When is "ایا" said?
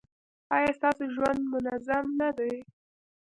0.55-0.69